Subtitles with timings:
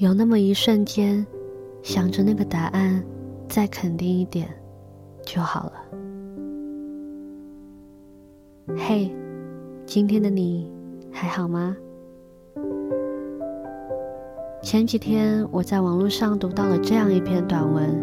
[0.00, 1.26] 有那么一瞬间，
[1.82, 3.04] 想着那个答案，
[3.46, 4.48] 再肯定一点
[5.26, 5.72] 就好了。
[8.78, 9.14] 嘿，
[9.84, 10.72] 今天的你
[11.12, 11.76] 还好吗？
[14.62, 17.94] 前几天我在网络上读到了这样一篇短文：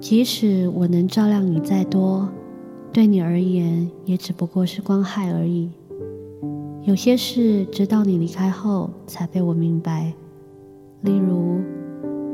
[0.00, 2.28] 即使我能照亮你再多，
[2.92, 5.70] 对你而言也只不过是光害而已。
[6.84, 10.12] 有些事，直到你离开后才被我明白。
[11.00, 11.58] 例如，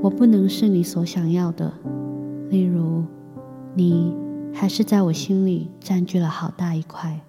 [0.02, 1.70] 我不能是你所想要的；
[2.48, 3.04] 例如，
[3.74, 4.12] 你
[4.52, 7.20] 还是在我心里占据了好大一块。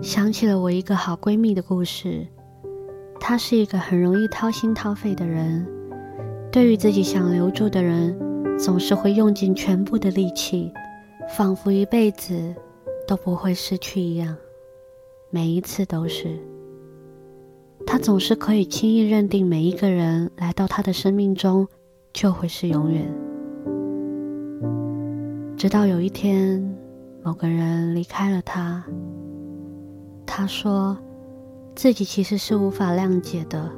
[0.00, 2.26] 想起了我一个好闺蜜的故事，
[3.20, 5.66] 她是一个很容易掏心掏肺的人，
[6.50, 8.18] 对于自己想留住的人，
[8.58, 10.72] 总是会用尽全部的力气，
[11.36, 12.54] 仿佛一辈子
[13.06, 14.34] 都不会失去一样。
[15.30, 16.38] 每一次都是，
[17.84, 21.66] 他总是可以轻易认定每一个人来到他的生命中
[22.12, 23.12] 就会是永远。
[25.56, 26.62] 直到有一天，
[27.24, 28.84] 某个人离开了他，
[30.24, 30.96] 他说
[31.74, 33.68] 自己其实是无法谅解的，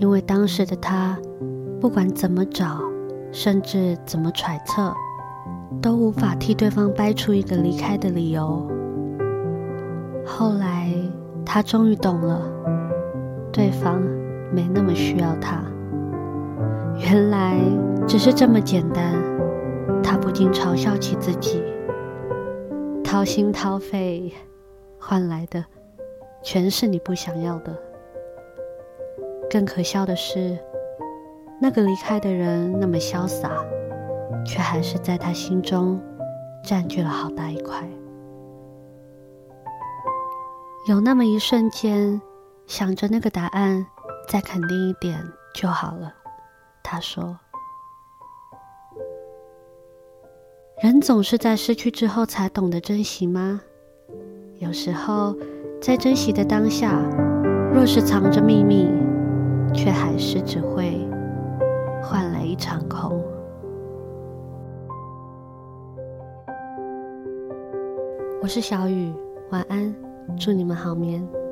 [0.00, 1.18] 因为当时的他
[1.80, 2.80] 不管怎么找，
[3.30, 4.94] 甚至怎么揣测，
[5.82, 8.66] 都无法替对方掰出一个离开的理由。
[10.26, 10.90] 后来，
[11.44, 12.40] 他终于懂了，
[13.52, 14.00] 对方
[14.52, 15.62] 没那么需要他。
[16.98, 17.58] 原来
[18.06, 19.14] 只是这么简单，
[20.02, 21.62] 他不禁嘲笑起自己，
[23.02, 24.32] 掏心掏肺
[24.98, 25.64] 换来的，
[26.42, 27.76] 全是你不想要的。
[29.50, 30.58] 更可笑的是，
[31.60, 33.50] 那个离开的人那么潇洒，
[34.44, 36.00] 却还是在他心中
[36.62, 37.86] 占据了好大一块。
[40.86, 42.20] 有那么一瞬间，
[42.66, 43.86] 想着那个答案，
[44.28, 45.18] 再肯定一点
[45.54, 46.12] 就好了。
[46.82, 47.38] 他说
[50.82, 53.62] ：“人总是在失去之后才懂得珍惜吗？
[54.58, 55.34] 有时候，
[55.80, 57.00] 在珍惜的当下，
[57.72, 58.86] 若是藏着秘密，
[59.72, 61.08] 却还是只会
[62.02, 63.24] 换来一场空。”
[68.42, 69.10] 我是小雨，
[69.50, 70.03] 晚安。
[70.38, 71.43] 祝你们好眠。